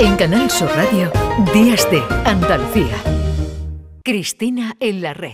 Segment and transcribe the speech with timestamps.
[0.00, 1.10] En Canal Sur Radio,
[1.52, 2.96] Días de Andalucía.
[4.04, 5.32] Cristina en la red.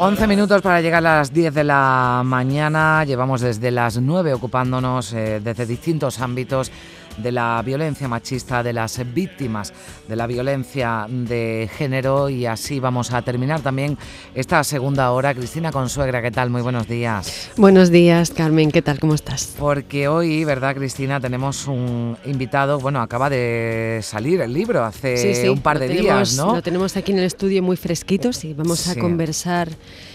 [0.00, 3.04] Once minutos para llegar a las 10 de la mañana.
[3.04, 6.70] Llevamos desde las 9 ocupándonos eh, desde distintos ámbitos
[7.18, 9.72] de la violencia machista, de las víctimas
[10.08, 13.98] de la violencia de género y así vamos a terminar también
[14.34, 15.34] esta segunda hora.
[15.34, 16.50] Cristina Consuegra, ¿qué tal?
[16.50, 17.50] Muy buenos días.
[17.56, 18.98] Buenos días, Carmen, ¿qué tal?
[18.98, 19.54] ¿Cómo estás?
[19.58, 21.20] Porque hoy, ¿verdad, Cristina?
[21.20, 26.54] Tenemos un invitado, bueno, acaba de salir el libro hace un par de días, ¿no?
[26.54, 29.68] Lo tenemos aquí en el estudio muy fresquito, sí, vamos a conversar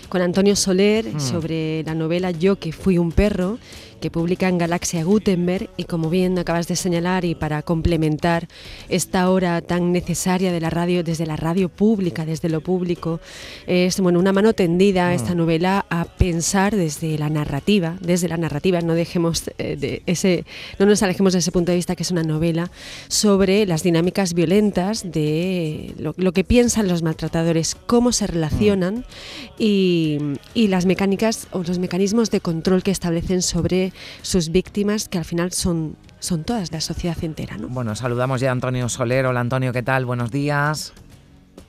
[0.10, 1.20] con Antonio Soler hmm.
[1.20, 3.58] sobre la novela Yo que fui un perro
[4.04, 8.50] que publica en Galaxia Gutenberg y como bien acabas de señalar y para complementar
[8.90, 13.22] esta hora tan necesaria de la radio desde la radio pública, desde lo público,
[13.66, 15.14] es bueno, una mano tendida mm.
[15.14, 20.44] esta novela a pensar desde la narrativa, desde la narrativa, no dejemos eh, de ese
[20.80, 22.72] no nos alejemos de ese punto de vista que es una novela
[23.08, 29.06] sobre las dinámicas violentas de lo, que piensan los maltratadores, cómo se relacionan
[29.58, 30.18] y,
[30.54, 35.26] y las mecánicas o los mecanismos de control que establecen sobre sus víctimas, que al
[35.26, 37.58] final son, son todas la sociedad entera.
[37.58, 37.68] ¿no?
[37.70, 39.26] Bueno, saludamos ya a Antonio Soler.
[39.26, 40.06] Hola Antonio, ¿qué tal?
[40.06, 40.94] Buenos días.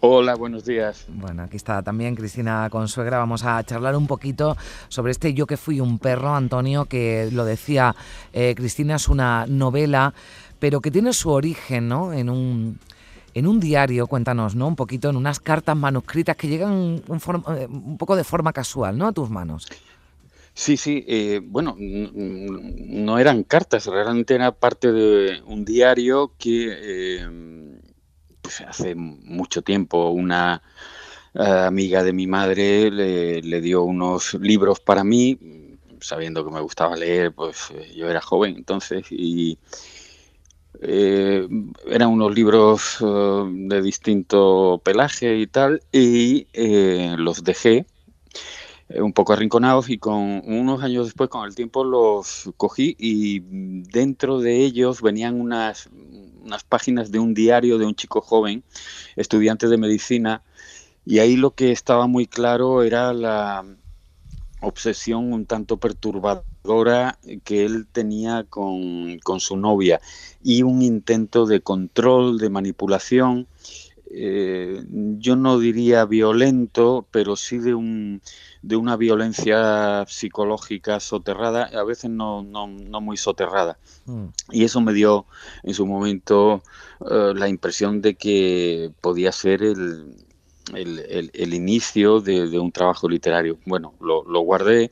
[0.00, 1.06] Hola, buenos días.
[1.08, 3.16] Bueno, aquí está también Cristina Consuegra.
[3.16, 4.54] Vamos a charlar un poquito
[4.88, 7.96] sobre este Yo que fui un perro, Antonio, que lo decía
[8.34, 10.12] eh, Cristina, es una novela,
[10.58, 12.12] pero que tiene su origen ¿no?
[12.12, 12.78] en un
[13.34, 14.68] en un diario, cuéntanos, ¿no?
[14.68, 17.02] Un poquito en unas cartas manuscritas que llegan un,
[17.56, 19.08] eh, un poco de forma casual, ¿no?
[19.08, 19.68] A tus manos.
[20.56, 27.80] Sí, sí, eh, bueno, no eran cartas, realmente era parte de un diario que eh,
[28.40, 30.62] pues hace mucho tiempo una
[31.34, 35.38] eh, amiga de mi madre le, dio unos libros para mí,
[36.00, 39.58] sabiendo que me gustaba leer, pues yo era joven entonces y
[40.80, 46.46] eran unos libros de distinto pelaje y tal y
[47.16, 47.93] los dejé eh,
[48.88, 54.40] un poco arrinconados y con unos años después, con el tiempo, los cogí y dentro
[54.40, 55.88] de ellos venían unas,
[56.42, 58.62] unas páginas de un diario de un chico joven,
[59.16, 60.42] estudiante de medicina,
[61.06, 63.64] y ahí lo que estaba muy claro era la
[64.60, 70.00] obsesión un tanto perturbadora que él tenía con, con su novia
[70.42, 73.46] y un intento de control, de manipulación
[74.16, 74.84] eh,
[75.18, 78.22] yo no diría violento, pero sí de, un,
[78.62, 83.78] de una violencia psicológica soterrada, a veces no, no, no muy soterrada.
[84.06, 84.26] Mm.
[84.52, 85.26] Y eso me dio
[85.62, 86.62] en su momento
[87.10, 90.14] eh, la impresión de que podía ser el,
[90.74, 93.58] el, el, inicio de, de, un trabajo literario.
[93.66, 94.90] Bueno, lo, lo guardé,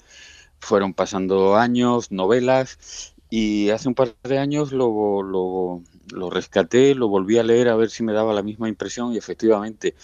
[0.59, 7.09] fueron pasando años, novelas, y hace un par de años lo, lo, lo rescaté, lo
[7.09, 9.95] volví a leer a ver si me daba la misma impresión y efectivamente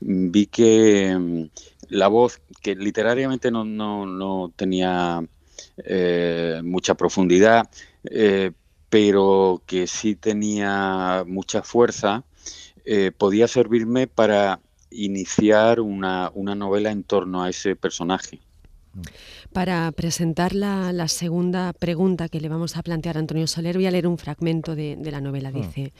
[0.00, 1.44] mm, vi que mm,
[1.88, 5.26] la voz, que literariamente no, no, tenía
[5.78, 7.68] eh, mucha profundidad,
[8.04, 8.52] eh,
[8.88, 12.24] pero que sí tenía mucha fuerza,
[12.84, 18.40] eh, podía servirme para iniciar una, una novela en torno a ese personaje.
[19.52, 23.90] Para presentar la, segunda pregunta que le vamos a plantear a Antonio Soler, voy a
[23.90, 25.50] leer un fragmento de, la novela.
[25.50, 25.58] Ah.
[25.58, 25.92] Dice,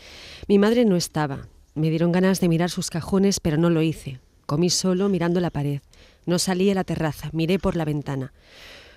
[0.49, 1.49] mi madre no estaba.
[1.75, 4.21] Me dieron ganas de mirar sus cajones, pero no lo hice.
[4.47, 5.81] Comí solo mirando la pared.
[6.27, 8.33] No salí a la terraza, miré por la ventana.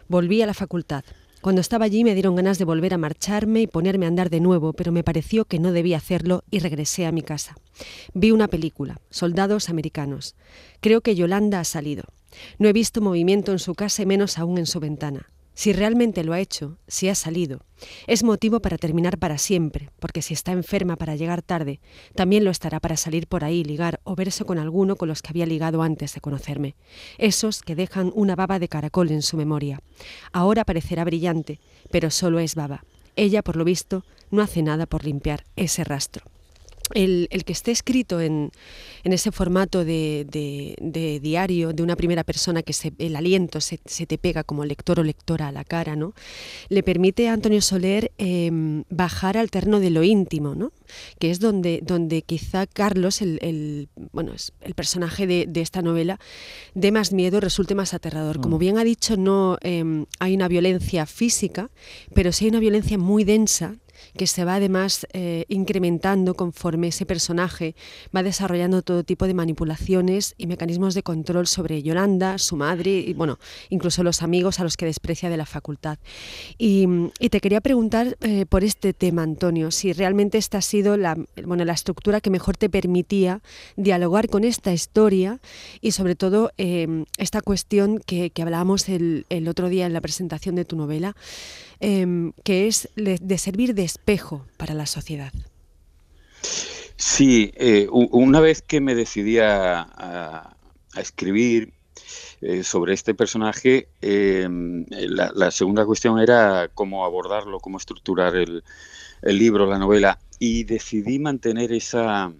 [0.07, 1.03] Volví a la facultad.
[1.41, 4.39] Cuando estaba allí me dieron ganas de volver a marcharme y ponerme a andar de
[4.39, 7.55] nuevo, pero me pareció que no debía hacerlo y regresé a mi casa.
[8.13, 10.35] Vi una película, Soldados Americanos.
[10.81, 12.03] Creo que Yolanda ha salido.
[12.59, 15.29] No he visto movimiento en su casa y menos aún en su ventana.
[15.57, 17.61] Si realmente lo ha hecho, si ha salido,
[18.05, 21.79] es motivo para terminar para siempre, porque si está enferma para llegar tarde,
[22.13, 25.29] también lo estará para salir por ahí, ligar o verse con alguno con los que
[25.29, 26.75] había ligado antes de conocerme.
[27.17, 29.81] Esos que dejan una baba de caracol en su memoria.
[30.31, 31.59] Ahora parecerá brillante,
[31.89, 32.83] pero solo es baba.
[33.15, 36.23] Ella, por lo visto, no hace nada por limpiar ese rastro.
[36.93, 38.51] El, que esté escrito en,
[39.03, 40.25] ese formato de,
[41.21, 45.03] diario de una primera persona que se, el aliento se, te pega como lector o
[45.03, 46.13] lectora a la cara, ¿no?
[46.69, 50.71] le permite a Antonio Soler em, bajar al terreno de lo íntimo, ¿no?
[51.19, 56.19] que es donde, donde quizá Carlos, el, bueno, el personaje de, esta novela,
[56.75, 58.39] dé más miedo, resulte más aterrador.
[58.39, 58.59] Como mm.
[58.59, 61.69] bien ha dicho, no em, hay una violencia física,
[62.13, 63.75] pero sí hay una violencia muy densa
[64.17, 67.75] que se va además eh, incrementando conforme ese personaje
[68.15, 73.13] va desarrollando todo tipo de manipulaciones y mecanismos de control sobre Yolanda, su madre y
[73.13, 75.99] bueno, incluso los amigos a los que desprecia de la facultad.
[76.57, 76.87] Y,
[77.29, 81.65] te quería preguntar eh, por este tema, Antonio, si realmente esta ha sido la, bueno,
[81.65, 83.41] la estructura que mejor te permitía
[83.75, 85.39] dialogar con esta historia
[85.81, 90.55] y sobre todo em, esta cuestión que, hablábamos el, el otro día en la presentación
[90.55, 91.15] de tu novela,
[91.79, 95.31] Em, que es de servir de espejo para la sociedad.
[96.95, 100.55] Sí, eh, una vez que me decidí a,
[100.95, 101.73] escribir
[102.41, 108.63] eh, sobre este personaje, em, la, segunda cuestión era cómo abordarlo, cómo estructurar el,
[109.21, 112.31] libro, la novela, y decidí mantener esa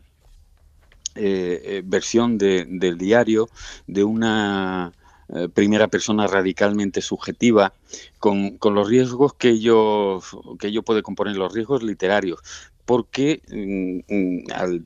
[1.13, 3.49] eh, versión del diario
[3.85, 4.91] de una
[5.33, 7.73] eh, primera persona radicalmente subjetiva,
[8.19, 10.21] con, los riesgos que ello,
[10.59, 12.39] que ello puede componer, los riesgos literarios.
[12.85, 14.85] Porque mm, mm, al,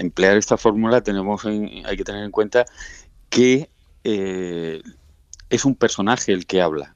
[0.00, 2.64] emplear esta fórmula tenemos hay que tener en cuenta
[3.28, 3.68] que
[4.04, 4.82] eh,
[5.50, 6.94] es un personaje el que habla.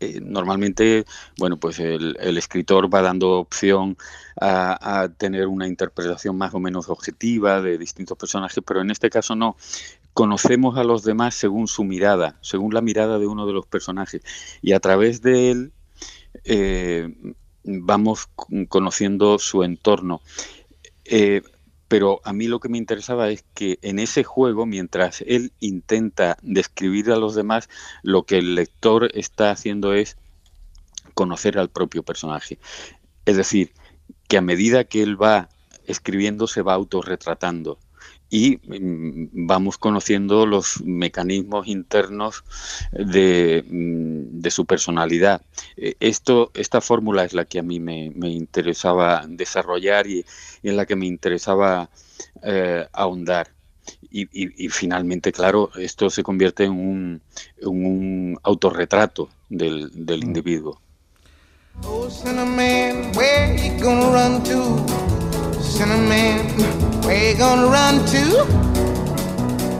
[0.00, 1.04] Eh, normalmente,
[1.38, 3.98] bueno, pues el, escritor va dando opción
[4.40, 9.36] a, tener una interpretación más o menos objetiva de distintos personajes, pero en este caso
[9.36, 9.56] no
[10.14, 14.22] conocemos a los demás según su mirada, según la mirada de uno de los personajes.
[14.62, 15.72] Y a través de él
[16.44, 17.14] eh,
[17.64, 18.28] vamos
[18.68, 20.20] conociendo su entorno.
[21.04, 21.42] Eh,
[21.88, 26.36] pero a mí lo que me interesaba es que en ese juego, mientras él intenta
[26.40, 27.68] describir a los demás,
[28.02, 30.16] lo que el lector está haciendo es
[31.14, 32.60] conocer al propio personaje.
[33.26, 33.72] Es decir,
[34.28, 35.48] que a medida que él va
[35.84, 37.80] escribiendo se va autorretratando
[38.30, 42.44] y mm, vamos conociendo los mecanismos internos
[42.92, 45.42] de, mm, su personalidad.
[45.76, 50.24] Eh, esto, esta fórmula es la que a mí me, interesaba desarrollar y,
[50.62, 51.90] en la que me interesaba
[52.42, 53.50] eh, ahondar.
[54.12, 57.22] Y, finalmente, claro, esto se convierte en un,
[57.62, 60.26] un autorretrato del, del mm.
[60.26, 60.80] individuo.
[61.84, 62.08] Oh,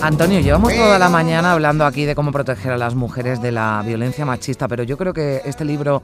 [0.02, 3.82] Antonio, llevamos toda la mañana hablando aquí de cómo proteger a las mujeres de la
[3.86, 6.02] violencia machista, pero yo creo que este libro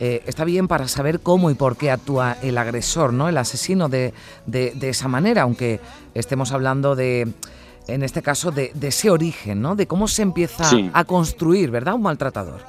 [0.00, 3.26] eh, está bien para saber cómo y por qué actúa el agresor, ¿no?
[3.28, 4.12] El asesino de,
[4.82, 5.80] esa manera, aunque
[6.12, 7.26] estemos hablando de,
[7.86, 9.76] en este caso, de, ese origen, ¿no?
[9.76, 11.94] De cómo se empieza a construir, ¿verdad?
[11.94, 12.60] Un maltratador.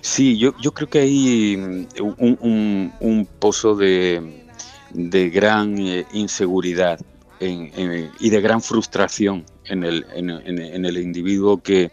[0.00, 4.41] Sí, yo, yo creo que hay mm, un pozo de
[4.94, 7.00] de gran eh, inseguridad
[7.40, 10.30] y de gran frustración en el, en,
[10.84, 11.90] el individuo que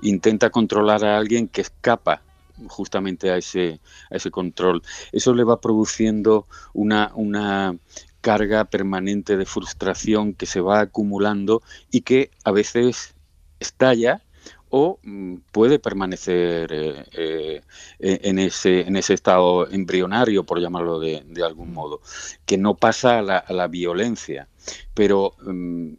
[0.00, 2.22] intenta controlar a alguien que escapa
[2.68, 4.82] justamente a ese, a ese control.
[5.12, 7.76] Eso le va produciendo una, una
[8.22, 13.14] carga permanente de frustración que se va acumulando y que a veces
[13.60, 14.22] estalla
[14.70, 17.62] o mm, puede permanecer eh, eh,
[17.98, 22.00] en, ese, en ese estado embrionario, por llamarlo de, algún modo,
[22.44, 24.48] que no pasa a la, violencia.
[24.94, 25.92] Pero mm,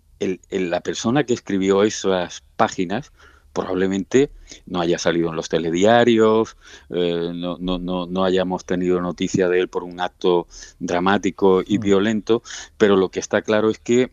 [0.51, 3.11] la persona que escribió esas páginas
[3.53, 4.29] probablemente
[4.67, 6.57] no haya salido en los telediarios,
[6.91, 10.47] eh, no, no, no, hayamos tenido noticia de él por un acto
[10.79, 11.81] dramático y mm.
[11.81, 12.43] violento,
[12.77, 14.11] pero lo que está claro es que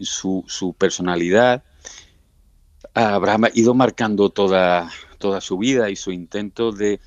[0.00, 1.62] su, su personalidad,
[2.96, 6.98] habrá ido marcando toda, toda su vida y su intento de,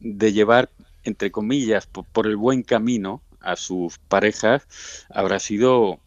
[0.00, 0.70] llevar,
[1.04, 4.66] entre comillas, por, el buen camino a sus parejas,
[5.08, 6.00] habrá sido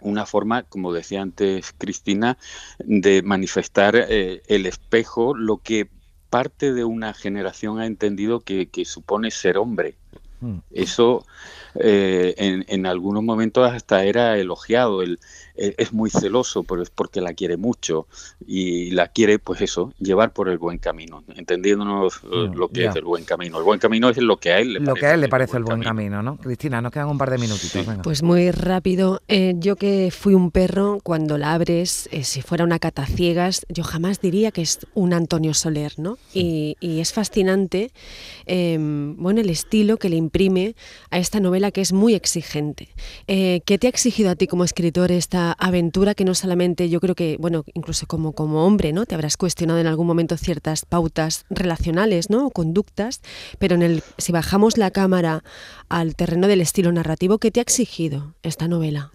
[0.00, 2.36] una forma, como decía antes Cristina,
[2.78, 5.88] de manifestar eh, el espejo, lo que
[6.28, 9.94] parte de una generación ha entendido que, supone ser hombre.
[10.40, 10.58] Hmm.
[10.70, 11.24] Eso
[11.74, 15.18] eh, en, en, algunos momentos hasta era elogiado, el,
[15.58, 18.06] eh, es muy celoso, pero es porque la quiere mucho
[18.46, 22.86] y la quiere, pues eso, llevar por el buen camino, entendiéndonos eh, mm, lo que
[22.86, 23.58] es el buen camino.
[23.58, 25.00] El buen camino es lo que a él le lo parece.
[25.00, 26.22] que a él le parece el buen, camino.
[26.22, 26.36] ¿no?
[26.36, 27.84] Cristina, nos quedan un par de minutitos.
[28.04, 29.20] Pues muy rápido.
[29.26, 33.82] Eh, yo que fui un perro, cuando la abres, si fuera una cata ciegas, yo
[33.82, 36.18] jamás diría que es un Antonio Soler, ¿no?
[36.32, 37.90] Y, es fascinante,
[38.46, 40.76] bueno, el estilo que le imprime
[41.10, 42.88] a esta novela que es muy exigente.
[43.26, 47.14] ¿Qué te ha exigido a ti como escritor esta aventura que no solamente yo creo
[47.14, 49.06] que, bueno, incluso como, como hombre, ¿no?
[49.06, 52.46] Te habrás cuestionado en algún momento ciertas pautas relacionales, ¿no?
[52.46, 53.20] O conductas,
[53.58, 55.44] pero en el, si bajamos la cámara
[55.88, 59.12] al terreno del estilo narrativo, ¿qué te ha exigido esta novela?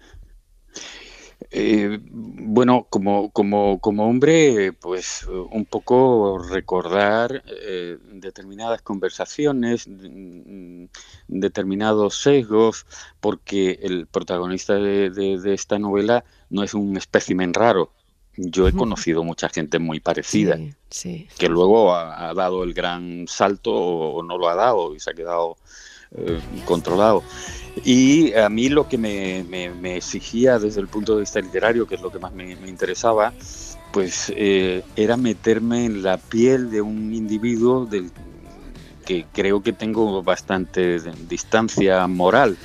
[1.56, 10.86] Eh, bueno, como, como, como hombre, pues un poco recordar eh, determinadas conversaciones, mm,
[11.28, 12.88] determinados sesgos,
[13.20, 17.92] porque el protagonista de, esta novela no es un espécimen raro.
[18.36, 20.58] Yo he conocido mucha gente muy parecida,
[21.38, 25.14] que luego ha, dado el gran salto o no lo ha dado y se ha
[25.14, 25.58] quedado
[26.18, 27.24] eh, controlado.
[27.84, 32.02] Y a mí lo que me, exigía desde el punto de vista literario, que es
[32.02, 33.34] lo que más me, interesaba,
[33.92, 38.12] pues eh, era meterme en la piel de un individuo del
[39.06, 42.58] que creo que tengo bastante distancia moral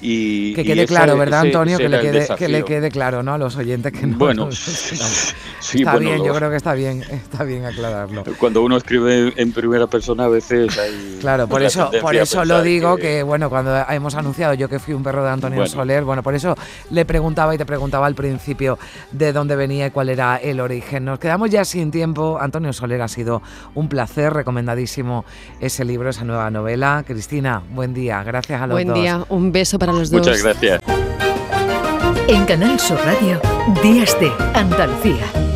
[0.00, 1.78] que quede claro, ¿verdad, Antonio?
[1.78, 3.34] Que le quede, que le, quede, claro, ¿no?
[3.34, 4.18] A los oyentes que no.
[4.18, 4.48] Bueno,
[5.74, 8.24] está bien, yo creo que está bien, está bien aclararlo.
[8.38, 11.18] Cuando uno escribe en primera persona, a veces hay.
[11.20, 13.22] Claro, por eso, por eso lo digo que...
[13.22, 16.54] bueno, cuando hemos anunciado yo que fui un perro de Antonio Soler, bueno, por eso
[16.90, 18.78] le preguntaba y te preguntaba al principio
[19.12, 21.04] de dónde venía y cuál era el origen.
[21.04, 22.38] Nos quedamos ya sin tiempo.
[22.40, 23.42] Antonio Soler ha sido
[23.74, 25.24] un placer, recomendadísimo
[25.60, 27.04] ese libro, esa nueva novela.
[27.06, 28.84] Cristina, buen día, gracias a los dos.
[28.84, 30.80] Buen día, un beso para Muchas gracias.
[32.28, 33.40] En Canal Sur Radio,
[33.82, 35.55] Días de Andalucía.